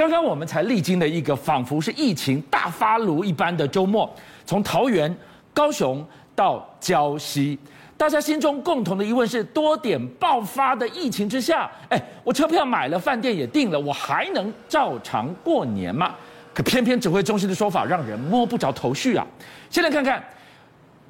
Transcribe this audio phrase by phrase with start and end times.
[0.00, 4.10] 刚刚我们才历经了一个仿佛是疫情大发炉一般的周末，
[4.46, 5.14] 从桃园、
[5.52, 6.02] 高雄
[6.34, 7.58] 到礁溪，
[7.98, 16.14] 大家心中共同的疑问是：多点爆发的疫情之下，哎，我车票买了，饭店也订了，我还能照常过年吗？
[16.54, 19.26] 可偏偏指挥中心的说法让人摸不着头绪啊！
[19.68, 20.24] 先来看看，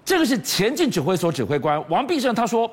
[0.05, 2.69] 这个是前进指挥所指挥官王必胜他说：“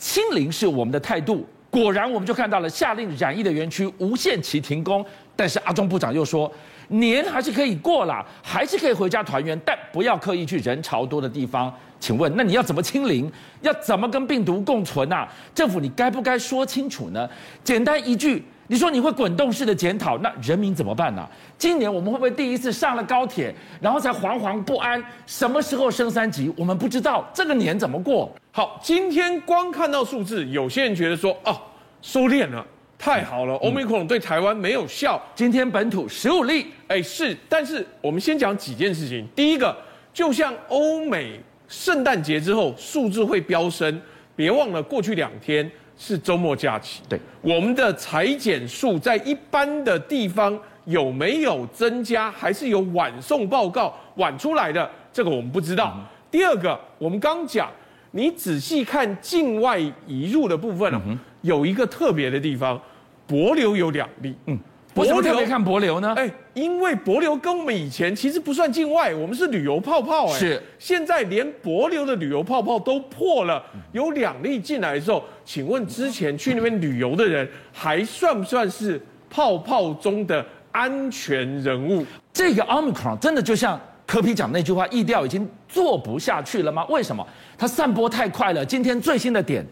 [0.00, 5.04] 清零是我们的态度。”果然，我们就看到了下令染疫的园区无限期停工。
[5.38, 6.52] 但是阿中部长又说，
[6.88, 11.72] 年还是可以过啦，还是可以回家团圆，但不要刻意去人潮多的地方。
[12.00, 13.30] 请问，那你要怎么清零？
[13.60, 15.28] 要怎么跟病毒共存啊？
[15.54, 17.30] 政府，你该不该说清楚呢？
[17.62, 18.44] 简单一句。
[18.70, 21.26] 你说你会滚动式的检讨，那人民怎么办呢？
[21.56, 25.02] 今年我们会不会第一次上了高铁，然后才惶惶不安？
[25.24, 26.52] 什么时候升三级？
[26.54, 28.30] 我们不知道，这个年怎么过？
[28.52, 31.58] 好，今天光看到数字，有些人觉得说，哦，
[32.02, 32.62] 收敛了，
[32.98, 35.22] 太好了，Omicron 对台湾没有效。
[35.34, 39.26] 今天本土十五例，哎，是，但是我们先讲几件事情。
[39.36, 39.74] 第一个，
[40.12, 44.02] 就像欧美圣诞节之后数字会飙升，
[44.34, 45.70] 别忘了过去两天。
[46.00, 54.88] 是周末假期，对，我们的裁剪数在一般的地方有没有增加，还是有晚送报告晚出来的？
[55.12, 55.92] 这个我们不知道。
[55.96, 57.68] 嗯、第二个，我们刚讲，
[58.12, 62.80] 你仔细看境外移入的部分、嗯、有一个特别的地方，
[63.28, 64.58] 帛琉有两例，嗯。
[64.94, 66.12] 为什么特别看帛琉呢？
[66.16, 70.26] 哎，因为帛琉跟我们以前其实不算境外，我们是旅游泡泡。
[70.26, 70.60] 哎，是。
[70.76, 73.62] 现在连帛琉的旅游泡泡都破了，
[73.92, 82.04] 有两例进来的时候，请问之前去那边旅游的人，还算不算是泡泡中的安全人物？
[82.32, 86.84] 这个 Omicron 真的就像柯 P 讲那句话，疫调已经做不下去了吗？
[86.86, 87.24] 为什么？
[87.56, 88.66] 它散播太快了。
[88.66, 89.64] 今天最新的点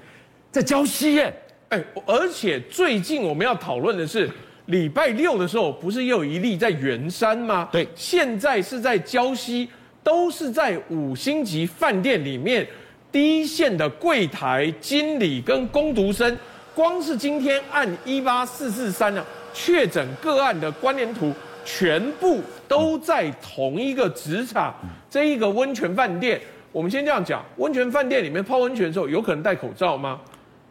[0.53, 1.35] 在礁溪耶，
[1.69, 4.31] 哎，而且最近我们要讨论的是。
[4.67, 7.69] 礼拜六的时候，不是又有一例在圆山吗？
[7.71, 9.69] 对，现在是在礁溪，
[10.03, 12.67] 都是在五星级饭店里面，
[13.13, 16.37] 第一线的柜台经理跟工读生，
[16.75, 21.33] 光是今天按一八四四三呢，确诊个案的关联图，
[21.65, 24.75] 全部都在同一个职场，
[25.09, 26.41] 这一个温泉饭店。
[26.73, 30.21] 我们先这样讲，温泉饭店里面泡温泉的时候，有可能戴口罩吗？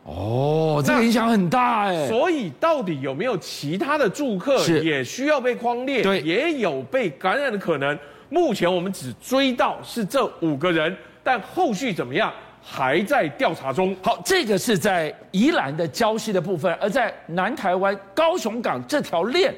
[0.06, 2.08] 哦，这个影响很大哎。
[2.08, 6.04] 所以到底有没有其他的住客也需要被框列？
[6.04, 7.98] 对，也有被感染的可能。
[8.30, 13.96] 目前我们只追到是这五个人，但后续怎么样还在调查中。
[14.04, 19.52] 好，这个是在宜兰的礁溪的部分，而在南台湾高雄港这条链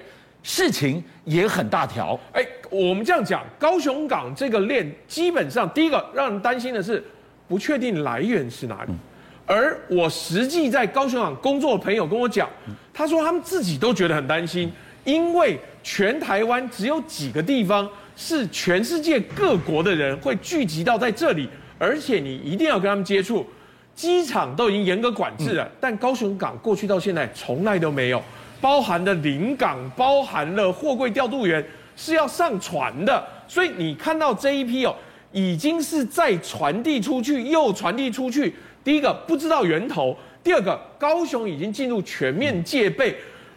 [0.43, 2.17] 事情也很大条。
[2.31, 7.03] 哎，我们这样讲，高雄港这个链基本上第一个让人担心的是
[7.49, 8.91] 不确定来源是哪里。
[8.91, 8.99] 嗯
[9.47, 12.49] 而我实际在高雄港工作的朋友跟我讲，
[12.93, 14.69] 他说他们自己都觉得很担心，
[15.05, 21.47] 因为全台湾只有几个地方是全世界各国的人会聚集到在这里，
[21.79, 23.47] 而且你一定要跟他们接触，
[23.95, 28.21] 机场都已经严格管制了，但高雄港过去到现在从来都没有，
[28.59, 31.65] 包含了临港，包含了货柜调度员
[31.95, 34.93] 是要上船的，所以你看到这一批哦，
[35.31, 38.53] 已经是在传递出去又传递出去。
[38.87, 43.13] 第一个不知道源头，第二个高雄已经进入全面戒备，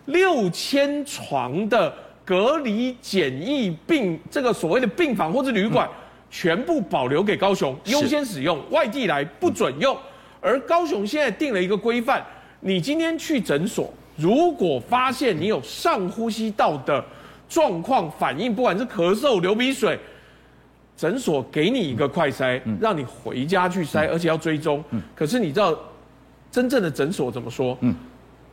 [0.06, 5.88] 六千床的隔离检疫病这个所谓的病房或者旅馆，
[6.32, 9.96] 全部保留给高雄优先使用，外地来不准用。
[10.41, 12.26] 而高雄现在定了一个规范，
[12.58, 17.04] 你今天去诊所，如果发现你有上呼吸道的
[17.48, 19.97] 状况反应，不管是咳嗽、流鼻水。
[21.00, 24.84] 诊所给你一个快筛，让你回家去筛，而且要追踪。
[25.14, 25.74] 可是你知道
[26.50, 27.78] 真正的诊所怎么说？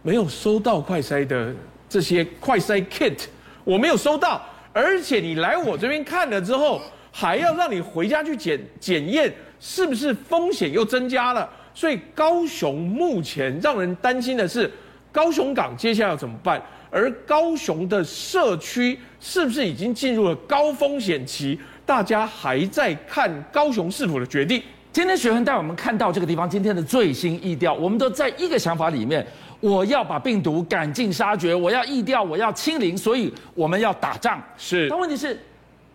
[0.02, 1.54] 没有收到快筛的
[1.90, 3.26] 这些快筛 kit，
[3.66, 4.42] 我没有收到。
[4.72, 6.82] 而且你来我这边看了之后，
[7.12, 9.30] 还要让你回家去检检验，
[9.60, 11.50] 是不是风险又增加了？
[11.74, 14.72] 所以高雄目前让人担心的是，
[15.12, 16.64] 高雄港接下来要怎么办？
[16.90, 21.60] 而高雄的社区是不是已经进入了高风险期？
[21.88, 24.62] 大家还在看高雄市府的决定。
[24.92, 29.26] 今天学恒带我们看到这个地方今天的最新意调，我们都在一个想法里面：
[29.62, 34.44] 我要把病毒赶尽杀绝，我要疫调，我要清零，所以我们要打仗。
[34.58, 35.40] 是，但问题是，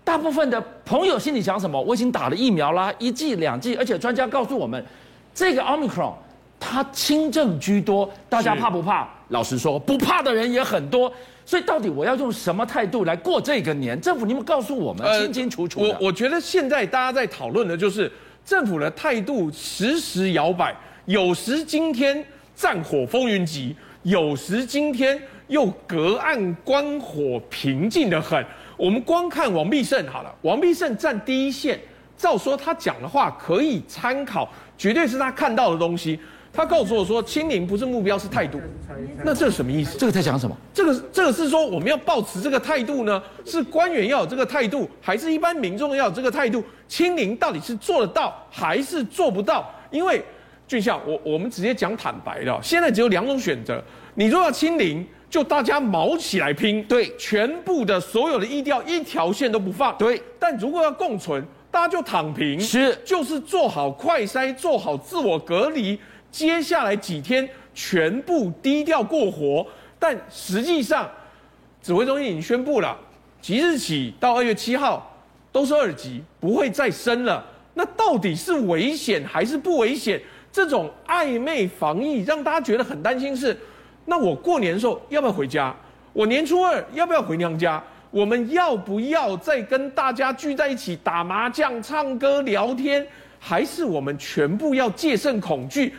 [0.03, 1.79] 大部分的朋友心里想什么？
[1.79, 4.83] 我已经打了疫苗啦，一剂两剂，而且专家告诉我们，
[5.35, 6.15] 这个 Omicron
[6.59, 9.07] 它轻症居多，大家怕不怕？
[9.29, 11.13] 老实说，不怕的人也很多。
[11.45, 14.01] 所以到底我要用什么态度来过这个年？
[14.01, 15.81] 政府，你们告诉我们清清楚楚。
[15.81, 18.11] 我我觉得现在大家在讨论的就是
[18.45, 20.75] 政府的态度时时摇摆，
[21.07, 22.25] 有时今天
[22.55, 23.75] 战火风云急，
[24.05, 28.45] 有时今天又隔岸观火，平静的很。
[28.77, 31.79] 我们光看王必胜好了，王必胜站第一线，
[32.17, 34.49] 照说他讲的话可以参考，
[34.79, 36.19] 绝对是他看到的东西。
[36.53, 38.61] 他告诉我说，清零不是目标，是态度。
[39.25, 39.97] 那这是什么意思？
[39.97, 40.55] 这个在讲什么？
[40.75, 43.23] 这个这个是说我们要保持这个态度呢？
[43.47, 46.63] 是官员要有这个态度，还是一般民众要有这个态度？
[46.87, 49.67] 清零到底是做得到还是做不到？
[49.91, 50.23] 因为
[50.69, 53.83] 俊孝，我我们直接讲坦白的，现在只有两种选择。
[54.15, 60.23] 你若要清零，就大家卯起来拼，对，全部的所有的医调一条线都不放，对。
[60.39, 65.99] 但如果要共存，大家就躺平，是，就是做好快筛，做好自我隔离。
[66.33, 69.65] 接下来几天全部低调过活，
[69.99, 71.09] 但实际上，
[71.81, 72.99] 指挥中心已经宣布了，
[73.41, 75.15] 即日起到二月七号
[75.53, 77.45] 都是二级，不会再升了。
[77.75, 80.21] 那到底是危险还是不危险？
[80.51, 83.37] 这种暧昧防疫让大家觉得很担心。
[83.37, 83.57] 是，
[84.07, 85.75] 那我过年的时候要不要回家？
[86.13, 87.83] 我年初二要不要回娘家？
[88.11, 93.07] 我们要不要再跟大家聚在一起打麻将、唱歌、聊天？
[93.39, 95.95] 还是我们全部要戒慎恐惧？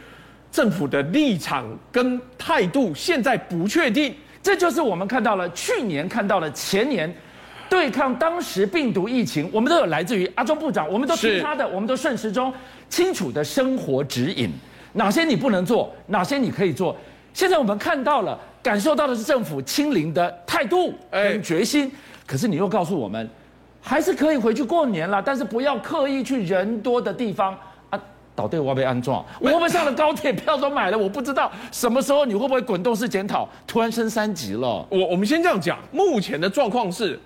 [0.54, 4.14] 政府的立场跟态度现在不确定，
[4.44, 7.12] 这就是我们看到了去年看到了前年
[7.68, 12.54] 对抗当时病毒疫情，我们都有来自于阿中部长，我们都听他的，我们都顺时钟
[12.88, 14.52] 清楚的生活指引，
[14.94, 16.96] 哪些你不能做，哪些你可以做。
[17.34, 21.92] 现在我们看到了，感受到的是政府清零的态度跟决心，
[22.28, 23.28] 可是你又告诉我们，
[23.82, 27.58] 还是可以回去过年了，但是不要刻意去人多的地方。
[28.36, 30.98] 岛对我要被安装，我们上了高铁票都买了？
[30.98, 34.86] 我不知道什么时候你会不会滚动式检讨，突然升三级了？
[34.90, 37.20] 我我们先这样讲，目前的状况是，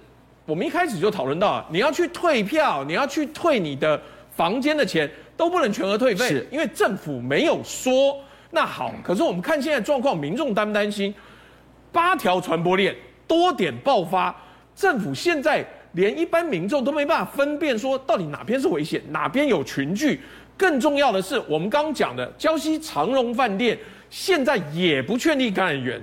[0.46, 4.00] 我们一开始就讨论到，你要去退票，你要去退你的
[4.36, 8.18] 房间的钱，都不能全额退费，是因为政府没有说。
[8.52, 11.14] 那好，可是我们看现在状况，民众担不担心？
[11.92, 12.94] 八条传播链
[13.26, 14.36] 多点爆发，
[14.76, 20.22] 政府现在连一般民众都没办法分辨，说到底哪边是危险，哪边有群聚。
[20.58, 23.78] 更重要的是，我们刚刚讲的江西长荣饭店
[24.10, 26.02] 现在也不确定感染源。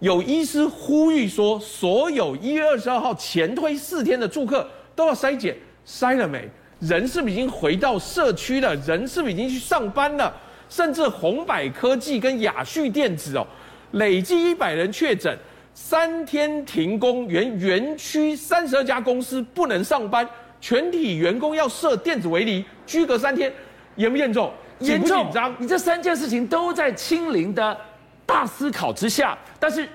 [0.00, 5.56] 有医师呼吁说，所有一月二十二号前推四天的住客都要筛检，
[5.86, 6.48] 筛了没？
[6.80, 8.74] 人是不是已经回到社区了？
[8.84, 10.34] 人是不是已经去上班了？
[10.68, 13.46] 甚至红百科技跟亚旭电子哦，
[13.92, 15.38] 累计一百人确诊，
[15.72, 20.28] 三天停工，原园区三十二家公司不能上班。
[20.62, 23.52] 全体员工要设电子围篱，居隔三天，
[23.96, 24.50] 严不严重？
[24.78, 25.24] 严重。
[25.24, 25.52] 紧张？
[25.58, 27.76] 你这三件事情都在清零的
[28.24, 29.88] 大思考之下，但是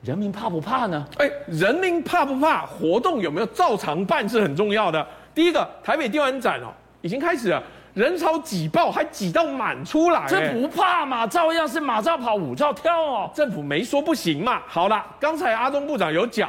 [0.00, 1.04] 人民怕不怕呢？
[1.18, 2.64] 哎，人民怕不怕？
[2.64, 5.04] 活动有没有照常办是很重要的。
[5.34, 7.60] 第一个，台北电玩展哦，已经开始了，
[7.94, 10.24] 人潮挤爆，还挤到满出来。
[10.28, 11.26] 这不怕嘛？
[11.26, 13.30] 照样是马照跑，舞照跳哦。
[13.34, 14.62] 政府没说不行嘛。
[14.68, 16.48] 好了，刚才阿中部长有讲。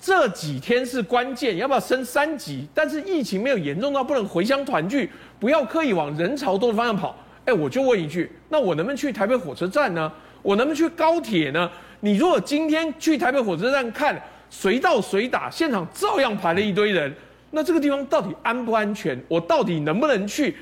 [0.00, 2.66] 这几天是关键，要不要升三级？
[2.74, 5.10] 但是疫情没有严重到不能回乡团聚，
[5.40, 7.16] 不要刻意往人潮多的方向跑。
[7.44, 10.12] 哎，我就问一句，那我能不能去台北火车站呢？
[10.42, 11.70] 我能不能去高铁呢？
[12.00, 14.20] 你如果今天去台北火车站看，
[14.50, 17.12] 随到随打，现场照样排了一堆人，
[17.50, 19.20] 那这个地方到底安不安全？
[19.26, 20.54] 我到底能不能去？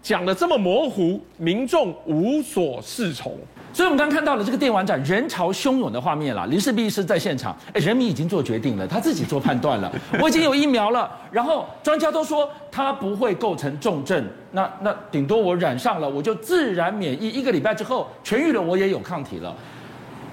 [0.00, 3.36] 讲得这么模糊，民众无所适从。
[3.70, 6.46] 所以，我们刚看到了这个电玩展人潮汹涌的画面了。
[6.46, 9.92] 林氏璧医师在现场，哎，人民已经做决定了，他自己做判断了。
[10.20, 19.54] 我已经有疫苗了，然后专家都说他不会构成重症，那那顶多我染上了，我就自然免疫，一个礼拜之后痊愈了，我也有抗体了，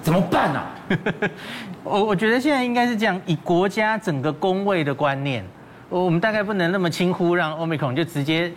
[0.02, 0.74] 怎么办呢、啊？
[1.84, 5.44] 我我觉得现在应该是这样，以国家整个工位的观念，
[5.88, 8.50] 我们大概不能那么轻忽，让 Omicron 就直接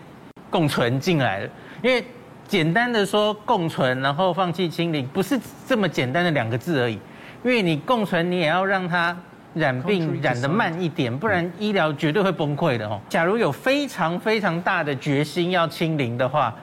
[0.49, 1.49] 共存进来了，
[1.83, 2.03] 因为。
[2.49, 6.95] 简单的说共存，然后放弃清零，不是这么简单的两个字而已。
[7.43, 9.15] 因为你共存，你也要让它
[9.53, 12.99] 染病染得慢一点，不然医疗绝对会崩溃的哦。
[13.07, 16.55] 假如有非常非常大的决心要清零的话，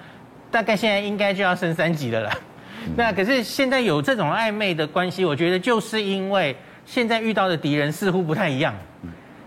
[0.50, 2.33] 大概现在应该就要升三级了啦。
[2.97, 8.75] 那可是现在有这种暧昧的关系，我觉得就是因为现在遇到的敌人似乎不太一样。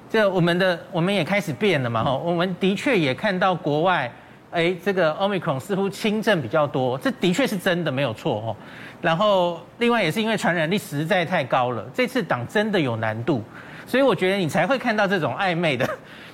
[0.09, 4.09] 这我们的我们也开始变了嘛吼，我们的确也看到国外。
[4.51, 8.55] 哎，这个 Omicron 似乎轻症比较多，这的确是真的没有错哦。
[9.01, 13.43] 然后，另外也是因为传染力实在太高了，这次挡真的有难度，
[13.85, 15.87] 所以我觉得你才会看到这种暧昧的，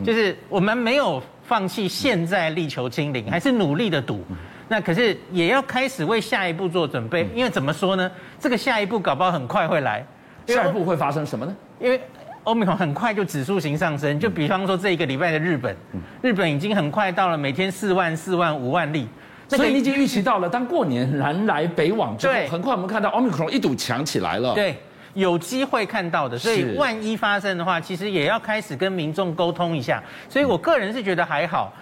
[0.04, 4.24] 就是我们没有放弃，现在力求清零，还是努力的赌。
[4.68, 8.10] 那可是也要开始为下一步做准备，因为怎么说呢？
[8.40, 10.06] 这个下一步搞不好很快会来。
[10.48, 11.56] 下一步会发生什么呢？
[11.80, 12.02] 因为。
[12.46, 15.76] 欧米克很快就指数型上升，就比方说这一个礼拜的日本，
[16.22, 19.08] 日本已经很快到了每天四万、四万、五万例，
[19.48, 24.54] 所以你已经预期到了，当过年南来北往之后，很快我们看到欧米克一堵墙起来了。
[24.54, 24.78] 对，
[25.16, 26.38] 有机会看到的。
[26.38, 30.02] 所以万一发生的话，其实也要开始跟民众沟通一下。
[30.30, 31.74] 所以我个人是觉得还好，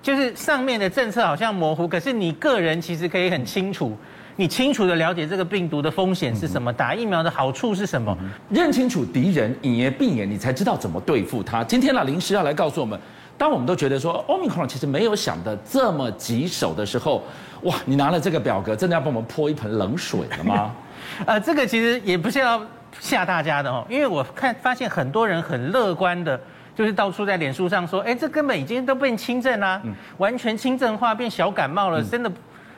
[0.00, 3.96] 就是上面的政策好像模糊，可是你个人其实可以很清楚。
[4.36, 8.16] 你清楚的了解这个病毒的风险是什么，打疫苗的好处是什么，
[8.48, 11.62] 认清楚敌人，隐言病言，你才知道怎么对付他。
[11.62, 12.98] 今天呢，临时要来告诉我们，
[13.36, 17.22] 当我们都觉得说 Omicron 其实没有想的这么棘手的时候，
[17.62, 20.74] 哇，你拿了这个表格，真的要帮我们泼一盆冷水了吗？
[21.26, 22.60] 呃，这个其实也不是要
[22.98, 26.40] 吓大家的哦，因为我看发现很多人很乐观的，
[26.74, 29.82] 就是到处在脸书上说，哎，这根本已经都变轻症啦，
[30.16, 32.32] 完全轻症化，变小感冒了，真的。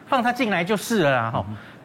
[0.07, 1.45] 放他进来就是了啦，哈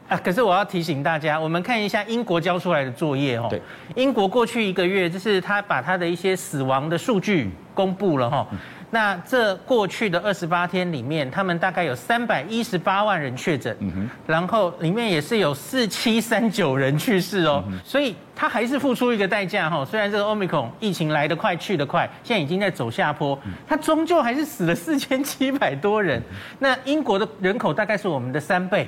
[0.09, 0.17] 啊！
[0.23, 3.47] 可是我要提醒大家，我们看一下英国交出来的作业，哈。
[3.49, 3.61] 对。
[3.95, 8.47] 英国过去一个月，就是他把他的一些死亡的数据公布了，哈。
[8.91, 13.77] 那这过去的二十八天里面，他们大概有三百一十八万人确诊，
[14.25, 19.85] 然后里面也是有四七三九人去世哦，所以他还是付出一个代价，哈。
[19.85, 26.19] 虽然这个 Omicron 疫情来得快去得快，现在已经在走下坡，他终究还是死了四千七百多人。
[26.57, 28.87] 那英国的人口大概是我们的三倍，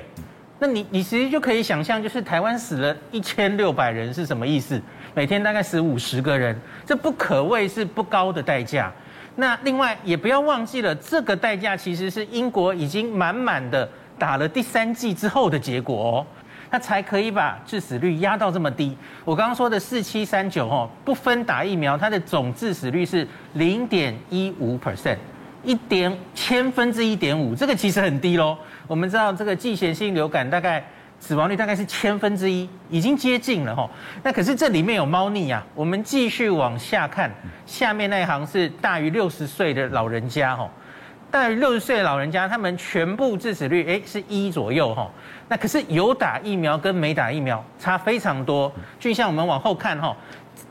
[0.58, 4.82] 那你你其实就可以想象，就是台湾死了一千六百人是什么意思？
[5.14, 8.92] 每天大概死五十个人，这不可谓是不高的代价。
[9.36, 16.26] 那另外也不要忘记了，这个代价其实是英国已经满满的打了第三剂之后的结果哦，
[16.70, 18.96] 它才可以把致死率压到这么低。
[19.24, 25.16] 我刚刚说的四七三九哦，不分打疫苗，它的总致死率是零点一五 percent，
[25.62, 28.56] 一点千分之一点五，这个其实很低喽。
[28.86, 30.84] 我们知道这个季节性流感大概。
[31.22, 33.88] 死亡率大概是千分之一，已经接近了哈。
[34.24, 35.64] 那可是这里面有猫腻啊。
[35.72, 37.30] 我们继续往下看，
[37.64, 40.68] 下面那一行是大于六十岁的老人家哈。
[41.30, 45.08] 大于六十岁的老人家，他们全部致死率诶是一左右哈。
[45.48, 48.70] 那可是有打疫苗跟没打疫苗差非常多。
[48.98, 50.16] 就像我们往后看哈，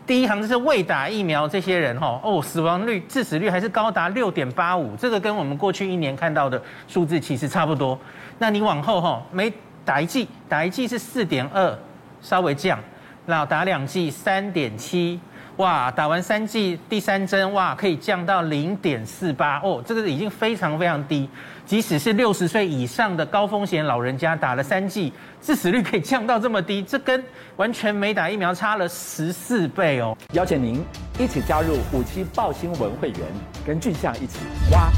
[0.06, 7.98] 第一行就是未打疫苗这些人哈，哦，死亡率、致死率还是高达六点八五，这个跟我们过去一年看到的数字其实差不多。
[8.38, 9.50] 那你往后哈没。
[9.86, 11.78] 打一剂，打一剂是四点二，
[12.22, 12.80] 稍微降。
[13.28, 15.20] 然后打两剂三点七，
[15.58, 21.30] 哇，打完三剂第三针，哇，可以降到零点四八哦，这个已经非常非常低。
[21.64, 27.24] 即使是六十岁以上的高风险老人家打了三剂，致死率可以降到这么低，这跟
[27.58, 30.18] 完全没打疫苗差了十四倍哦。
[30.34, 30.84] 邀请您
[31.20, 33.20] 一起加入五七报新闻会员，
[33.64, 34.40] 跟俊相一起
[34.72, 34.90] 挖。